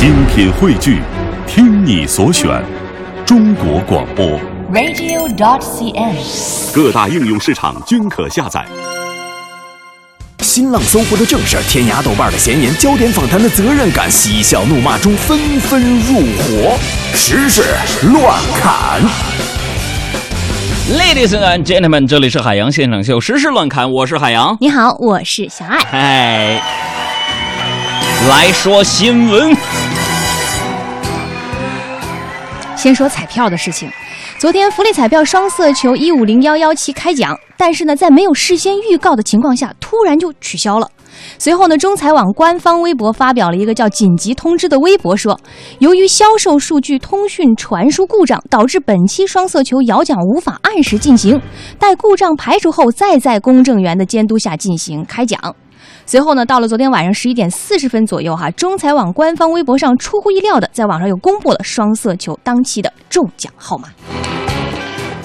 [0.00, 1.02] 精品汇聚，
[1.46, 2.48] 听你所选，
[3.26, 4.40] 中国广播。
[4.72, 6.72] radio.dot.cn，。
[6.72, 8.64] 各大应用市场均可下载。
[10.38, 16.78] 新浪、搜狐的正事，天涯、豆瓣的闲言，焦点访谈的责任感，嬉笑怒骂中纷纷入伙，
[17.14, 17.62] 时事
[18.10, 19.02] 乱砍。
[20.90, 24.56] Ladies and gentlemen，这里是海洋现场秀，时事乱砍，我是海洋。
[24.62, 25.78] 你好，我是小爱。
[25.90, 26.62] 嗨，
[28.30, 29.54] 来说新闻。
[32.80, 33.90] 先说彩票的事情，
[34.38, 40.90] 昨天福利彩票双色球一五零幺幺七开奖，但是呢，在没有事先预告的情况下，突然就取消了。
[41.36, 45.38] 随后呢，中彩网官方微博发表了一个叫“紧急通知”的微博，说，
[45.80, 51.38] 由于销售数据通讯传输故障，导致本期双色球摇奖无法按时进行，
[51.78, 55.54] 待故障排除后，再在公证员的监督下进行开奖。
[56.06, 63.88] 随后呢，到了昨天晚上十一点四十分左右，哈，中彩网官方微博上出乎意料的，在网上又公布了双色球当期的中奖号码。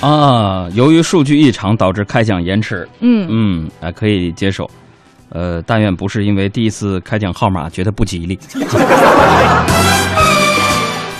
[0.00, 4.68] 啊，由于数据异常导致开奖延迟，嗯嗯，还可以接受。
[5.30, 8.38] 呃，但愿不是因为第一次开奖号码觉得不吉利。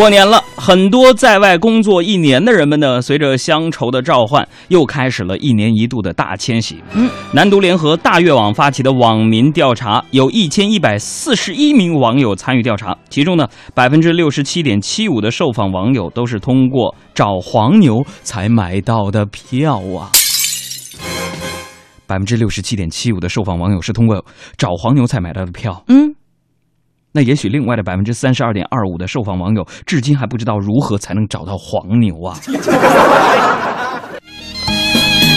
[0.00, 6.82] 过年了，很多在外工作一年的人们呢，随着乡愁的召唤，又开始了一年一度的大迁徙。
[6.94, 20.08] 嗯，南都联合大阅网发起的网民调查，有一千一百四十一名网友参与调查，其中呢，百分之六十七点七五的受访网友都是通过找黄牛才买到的票啊。
[22.06, 24.24] 百分之六十七点七五的受访网友是通过
[24.56, 25.84] 找黄牛才买到的票。
[25.88, 26.14] 嗯，
[27.12, 32.38] 那也许另外的百分之三十二点二五的受访网友，至今还不知道如何才能找到黄牛啊！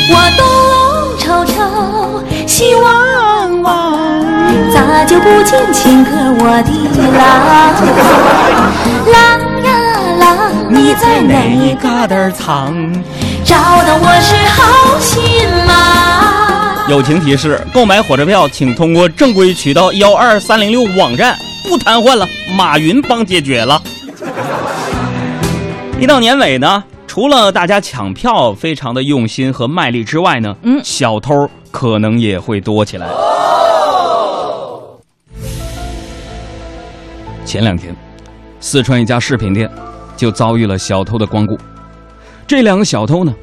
[0.10, 0.46] 我东
[1.18, 3.98] 瞅瞅，西望望，
[4.72, 6.72] 咋就不见情哥我的
[7.18, 7.24] 郎？
[9.12, 9.18] 郎
[9.64, 9.70] 呀
[10.20, 11.34] 郎，你在哪？
[11.82, 12.76] 旮瘩藏？
[13.44, 16.88] 找的我是好心忙。
[16.88, 23.82] 友情提示：购买火车票请通过正规渠道幺二三零六网站，不瘫痪了，马云帮解决了。
[26.00, 33.08] 一到年尾呢，除了大家抢票非常的用心和卖力之外呢，嗯小偷可能也会多起来。
[37.46, 37.96] 前两天，
[38.60, 39.70] 四川一家饰品店
[40.18, 41.58] 就遭遇了小偷的光顾。
[42.46, 43.34] 这两个小偷呢，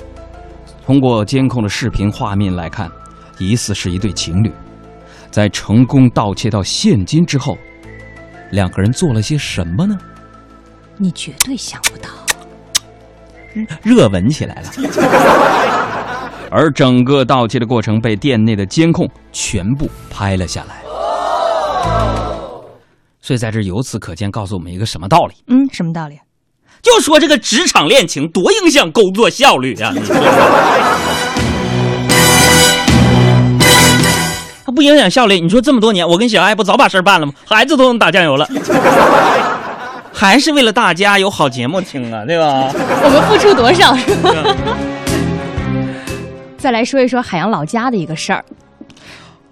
[0.84, 2.90] 通过监控的视频画面来看，
[3.38, 4.52] 疑似是一对情侣。
[5.30, 7.56] 在成功盗窃到现金之后，
[8.50, 9.98] 两个人做了些什么呢？
[10.96, 12.08] 你绝对想不到。
[13.82, 14.70] 热吻起来了。
[16.50, 20.82] 而整个盗窃的过程被店内的监控全部拍了下来。
[23.20, 25.34] 所以在这由此可见，告诉我们一个什么道理？
[25.46, 26.18] 嗯，什么道理？
[26.82, 29.92] 就说这个职场恋情多影响工作效率啊！
[34.70, 37.32] 它不影响效率，你说这么多年，我跟小爱不早把事儿办了吗？
[37.44, 38.48] 孩子都能打酱油了，
[40.14, 42.70] 还是为了大家有好节目听啊，对吧？
[43.02, 43.96] 我们付出多少？
[43.96, 44.32] 是吧？
[46.56, 48.44] 再来说一说海洋老家的一个事儿，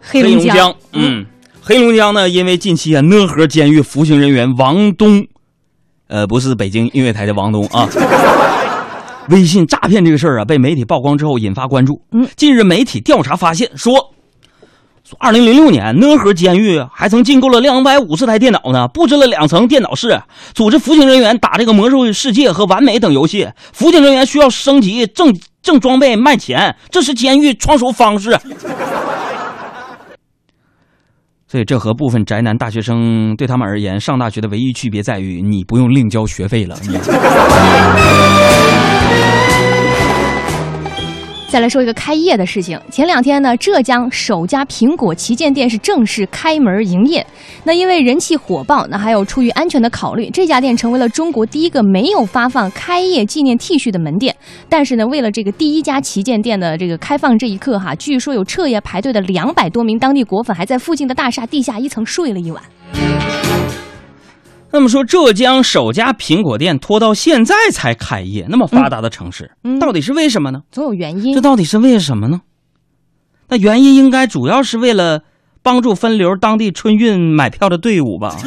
[0.00, 0.72] 黑龙江。
[0.92, 1.26] 嗯，
[1.60, 5.26] 黑龙江呢，因为近期啊，讷河监狱服刑人员王东，
[6.06, 7.88] 呃，不是北京音乐台的王东啊，
[9.30, 12.00] 微信诈骗这个事儿啊，被媒体曝光之后引发关注。
[12.12, 14.14] 嗯，近日媒体调查发现说。
[15.18, 20.20] 二零零六年，讷河监狱还曾进购了两百五十台电脑呢，布置了两层电脑室，
[20.54, 23.48] 组织服刑人员打这个《魔兽世界》和《完美》等游戏。
[23.72, 28.38] 服刑人员需要升级正正装备卖钱，这是监狱创收方式。
[31.50, 36.76] 所以，这和部分宅男大学生对他们而言，上大学的唯一区别在于，你不用另交学费了。
[41.48, 42.78] 再来说一个开业的事情。
[42.90, 47.26] 前两天呢，浙江首家苹果旗舰店是正式开门营业。
[47.64, 54.36] 那因为人气火爆，那还有出于安全的考虑，这家店成为了中国第一个没有发放开业纪念 T 恤的门店。
[54.68, 62.62] 但是呢，为了这个第一家旗舰店的这个开放这一刻哈，据说有彻夜排队的两百多名当地果粉还在附近的大厦地下一层睡了一晚。
[64.70, 70.60] 那么说，浙江首家苹果店拖到现在才开业，那么发达的城市，嗯到底是为什么呢？
[70.70, 71.40] 总有原因这。
[71.40, 72.42] 到底是为什么呢？
[73.48, 75.22] 那原因应该主要是为了
[75.62, 78.36] 帮助分流当地春运买票的队伍吧。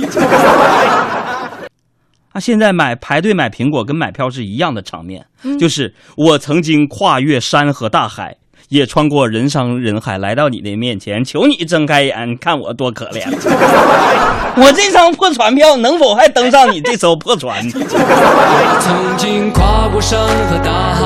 [2.33, 5.25] 啊，现在买排队买苹果跟买票是一样的场面，
[5.59, 8.37] 就是我曾经跨越山河大海，
[8.71, 13.21] 也穿过人山人海来到你的面前，求你睁开眼，看我多可怜。
[14.55, 17.69] 我这张破船票能否还登上你这艘破船？
[17.69, 21.03] 曾经跨过山和大海，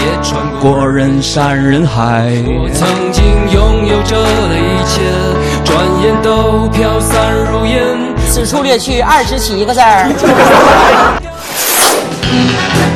[0.00, 0.72] 也穿过。
[0.72, 3.22] 过人山人海，我曾经
[3.52, 4.16] 拥有着
[4.48, 5.02] 的一切，
[5.66, 7.84] 转眼都飘散如烟。
[8.26, 10.08] 此处略去二十七个字儿。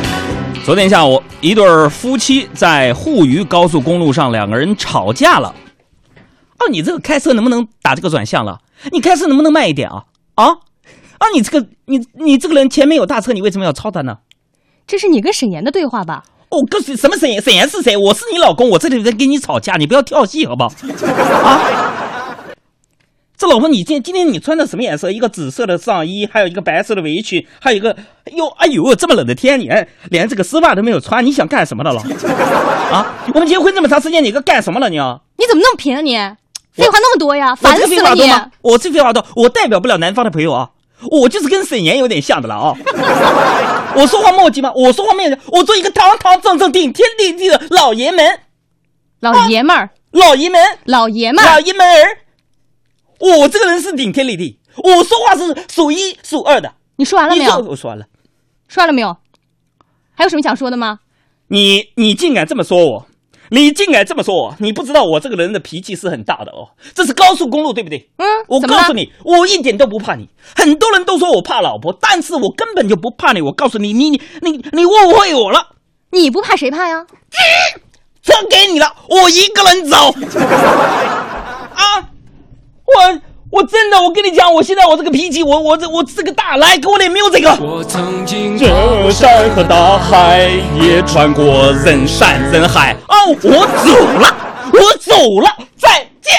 [0.63, 5.53] 昨天下午，一对儿夫妻在沪渝高速公路上，两个人吵架了。
[6.59, 8.59] 哦，你这个开车能不能打这个转向了？
[8.91, 10.03] 你开车能不能慢一点啊？
[10.35, 10.45] 啊
[11.17, 11.27] 啊！
[11.33, 14.19] 你这个你你这个人前面有大车，你为什么要超他呢？
[14.85, 16.23] 这是你跟沈岩的对话吧？
[16.49, 17.41] 哦，告诉你什么沈岩？
[17.41, 17.97] 沈岩是谁？
[17.97, 20.69] 我是你老公，我这里在跟你吵架，你不要跳戏好不好？
[20.69, 22.00] 啊！
[23.41, 25.09] 这老婆，你今今天你穿的什么颜色？
[25.09, 27.89] 一个紫色的上衣，还有一个白色的围裙，还有一个，
[28.25, 32.03] 哎呦哎呦，这么冷的天，你还连这个丝袜都没有穿，你想干什么的了？
[32.93, 33.15] 啊！
[33.33, 35.19] 我们结婚这么长时间，你个干什么了你啊？
[35.39, 36.15] 你怎么那么贫啊你？
[36.71, 38.31] 废话那么多呀，烦死了你！
[38.61, 40.69] 我这废话多，我代表不了南方的朋友啊，
[41.09, 42.77] 我就是跟沈岩有点像的了啊。
[43.95, 44.71] 我说话墨迹吗？
[44.75, 48.39] 我说话面，我做一个堂堂正正、顶天立地的老爷们，
[49.19, 52.20] 老爷们儿，老爷们，老爷们，老爷们儿。
[53.21, 56.73] 我这个人是顶天立地，我说话是数一数二的。
[56.97, 57.57] 你说完了没有？
[57.59, 58.05] 我说完了。
[58.67, 59.15] 说完了没有？
[60.13, 60.99] 还有什么想说的吗？
[61.47, 63.05] 你你竟敢这么说我，
[63.49, 66.69] 你竟敢这么说我，你不知道我这个人的脾气是很大的哦。
[66.93, 68.09] 这是高速公路，对不对？
[68.17, 70.29] 嗯我告诉你，我一点都不怕你。
[70.55, 73.41] 很多人都说我怕老婆，但是我根本就不怕你。
[73.41, 75.75] 我告诉你，你你你你误会我了，
[76.11, 77.05] 你不怕谁怕呀？
[78.21, 79.97] 车给你了，我一个人走。
[81.73, 82.10] 啊，
[82.97, 87.61] 我我真的，我跟你讲，我现在我这个脾气，我我这我这个大，来给我点 music。
[87.61, 90.49] 我曾经跨这过山和大海，
[90.79, 92.95] 也穿过人山人海。
[93.07, 94.35] 哦，我走了，
[94.73, 96.33] 我走了，再见。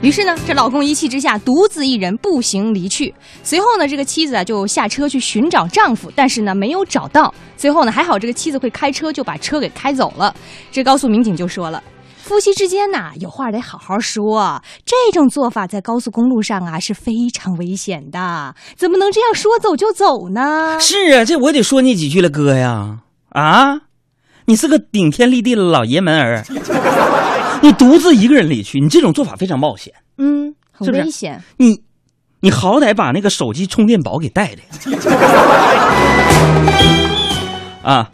[0.00, 3.14] 于是呢，这老公一气之下，独自一人步行离去。
[3.42, 7.32] 随后呢，这个妻子啊就下车去寻找丈夫，但是呢没有找到。
[7.58, 10.34] 最后呢，还好这个妻子会开车，就把车给开走了。
[10.72, 11.82] 这高速民警就说了。
[12.30, 14.62] 夫妻之间呐，有话得好好说。
[14.84, 20.78] 这种做法在高速公路上啊是非常危险的，怎么能这样说走就走呢？
[20.78, 22.98] 是啊，这我得说你几句了，哥呀！
[23.30, 23.80] 啊，
[24.44, 26.44] 你是个顶天立地的老爷们儿，
[27.62, 29.92] 你独自一个人离去，你这种做法非常冒险。
[30.18, 31.42] 嗯，很危险。
[31.56, 31.82] 你，
[32.42, 34.62] 你好歹把那个手机充电宝给带着
[34.92, 35.00] 呀！
[37.82, 38.10] 啊，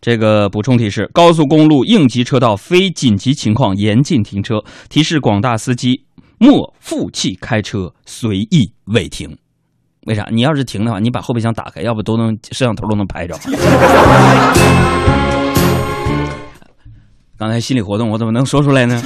[0.00, 6.04] 这个补充提示：高速公路应急车道非紧急情况严禁停车，提示广大司机
[6.38, 9.36] 莫负气开车，随意违停。
[10.06, 10.26] 为啥？
[10.30, 13.36] 你要是停的话，你把后备箱打开，要不都能摄像头都能拍着。
[17.36, 19.00] 刚才心理活动我怎么能说出来呢？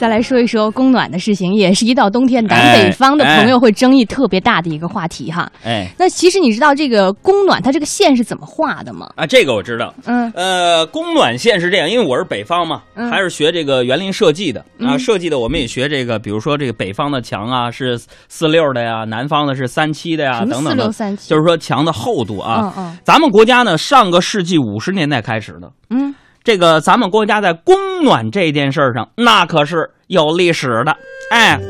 [0.00, 5.46] 再来说一说供暖的事情，也是一到冬天南哎北方的朋友会争议特别大的一个话题哈。
[5.62, 9.10] 哎那其实你知道这个供暖它这个线是怎么画的吗？
[9.16, 9.92] 啊，这个我知道。
[10.06, 14.96] 嗯呃，供暖线是这样，因为我是北方嘛，嗯还是学这个园林设计的啊。
[14.96, 22.72] 嗯设计的我们也学这个，比如说这个北方的墙啊是四六的呀，南方的是三七的呀，等等的，4637就是说墙的厚度啊。
[22.76, 30.96] 嗯嗯咱们国家呢，上个世纪五十年代开始的，嗯，这个咱们国家在供暖这件事儿上，那可是有历史的。
[31.30, 31.60] 哎，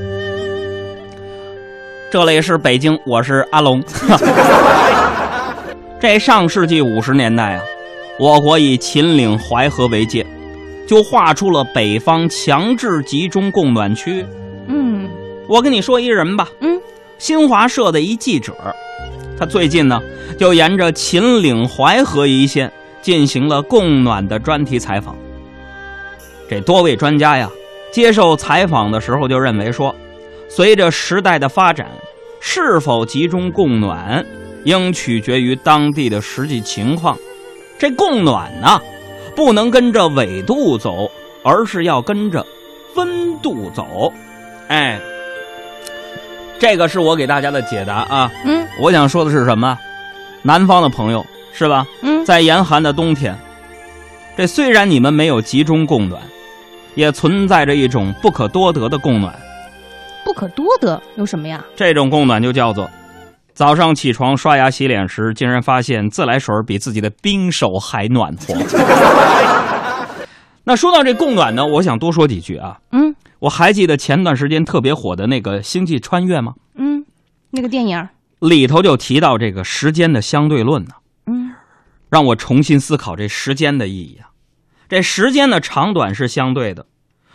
[2.11, 3.83] 这里是北京，我是阿龙。
[5.99, 7.63] 这上世纪五十年代啊，
[8.19, 10.25] 我国以秦岭淮河为界，
[10.87, 14.25] 就划出了北方强制集中供暖区。
[14.69, 15.11] 嗯
[15.49, 16.81] 我跟你说一人吧，嗯，
[17.19, 18.55] 新华社的一记者，
[19.37, 20.01] 他最近呢
[20.39, 25.17] 就沿着秦岭淮河一线进行了供暖的专题采访。
[26.49, 27.49] 这多位专家呀，
[27.93, 29.95] 接受采访的时候就认为说，
[30.49, 31.87] 随着时代的发展，
[32.41, 34.25] 是否集中供暖，
[34.65, 37.17] 应取决于当地的实际情况。
[37.79, 38.81] 这供暖呢，
[39.37, 41.11] 不能跟着纬度走，
[41.43, 42.45] 而是要跟着
[42.97, 44.13] 温度走。
[44.69, 45.01] 哎，
[46.59, 48.31] 这个是我给大家的解答啊。
[48.45, 49.79] 嗯我想说的是什么？
[50.43, 51.87] 南方的朋友是吧？
[52.03, 53.37] 嗯，在严寒的冬天，
[54.37, 56.21] 这虽然你们没有集中供暖，
[56.95, 59.35] 也存在着一种不可多得的供暖。
[60.25, 61.65] 不可多得有什么呀？
[61.75, 62.89] 这种供暖就叫做：
[63.53, 68.55] 早上起床刷牙洗脸时，竟然发现自来水比自己的冰手还暖和。
[70.65, 72.79] 那说到这供暖呢，我想多说几句啊。
[72.93, 76.53] 嗯我还记得前段时间特别火的那个《星际穿越》吗？
[76.75, 77.07] 嗯，
[77.51, 78.07] 那个电影，
[78.41, 80.91] 里头就提到这个时间的相对论呢。
[80.93, 81.00] 嗯
[82.11, 84.31] 让我重新思考这时间的意义啊。
[84.89, 86.87] 这时间的长短是相对的，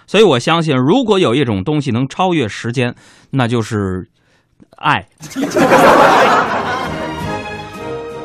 [0.06, 2.94] 所以我相信，如果有一种东西能超越时间，
[3.32, 4.10] 那就是
[4.78, 5.08] 爱。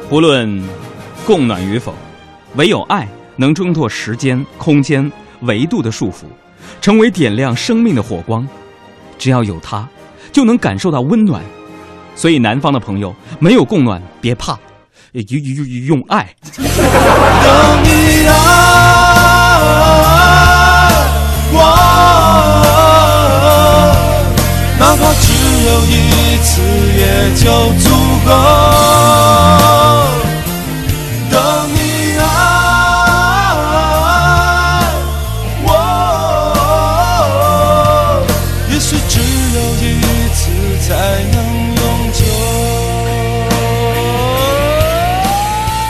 [0.09, 0.61] 不论
[1.25, 1.95] 供暖与否，
[2.57, 5.11] 唯有爱能挣脱时间、空间、
[5.43, 6.25] 维度的束缚，
[6.81, 8.45] 成为点亮生命的火光。
[9.17, 9.89] 只要有它，
[10.33, 11.41] 就能感受到温暖。
[12.17, 14.59] 所以，南方的朋友没有供暖别怕，
[15.13, 15.23] 也
[15.87, 18.33] 用爱等你爱
[21.53, 21.57] 我，
[24.79, 25.27] 哪怕只
[25.67, 25.93] 有一
[26.43, 26.63] 次，
[26.97, 27.01] 也
[27.35, 27.45] 就
[27.81, 27.85] 足
[28.25, 28.31] 够。